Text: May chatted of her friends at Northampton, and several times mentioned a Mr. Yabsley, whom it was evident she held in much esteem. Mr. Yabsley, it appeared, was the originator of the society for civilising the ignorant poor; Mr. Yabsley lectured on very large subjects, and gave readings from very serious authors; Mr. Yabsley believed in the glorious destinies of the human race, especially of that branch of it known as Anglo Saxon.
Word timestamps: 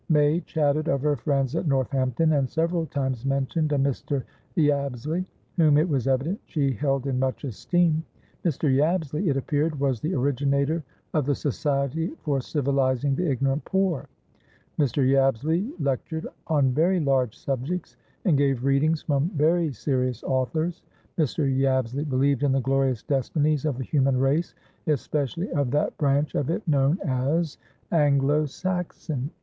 May 0.09 0.39
chatted 0.39 0.87
of 0.87 1.03
her 1.03 1.15
friends 1.15 1.55
at 1.55 1.67
Northampton, 1.67 2.33
and 2.33 2.49
several 2.49 2.87
times 2.87 3.23
mentioned 3.23 3.71
a 3.71 3.77
Mr. 3.77 4.23
Yabsley, 4.57 5.23
whom 5.57 5.77
it 5.77 5.87
was 5.87 6.07
evident 6.07 6.41
she 6.47 6.71
held 6.71 7.05
in 7.05 7.19
much 7.19 7.43
esteem. 7.43 8.03
Mr. 8.43 8.67
Yabsley, 8.75 9.29
it 9.29 9.37
appeared, 9.37 9.79
was 9.79 10.01
the 10.01 10.15
originator 10.15 10.83
of 11.13 11.27
the 11.27 11.35
society 11.35 12.15
for 12.23 12.41
civilising 12.41 13.13
the 13.13 13.29
ignorant 13.29 13.63
poor; 13.63 14.09
Mr. 14.79 15.07
Yabsley 15.07 15.71
lectured 15.79 16.25
on 16.47 16.71
very 16.71 16.99
large 16.99 17.37
subjects, 17.37 17.95
and 18.25 18.39
gave 18.39 18.63
readings 18.65 19.03
from 19.03 19.29
very 19.35 19.71
serious 19.71 20.23
authors; 20.23 20.81
Mr. 21.19 21.45
Yabsley 21.47 22.03
believed 22.09 22.41
in 22.41 22.51
the 22.53 22.59
glorious 22.61 23.03
destinies 23.03 23.65
of 23.65 23.77
the 23.77 23.83
human 23.83 24.17
race, 24.17 24.55
especially 24.87 25.51
of 25.51 25.69
that 25.69 25.95
branch 25.99 26.33
of 26.33 26.49
it 26.49 26.67
known 26.67 26.97
as 27.05 27.59
Anglo 27.91 28.47
Saxon. 28.47 29.29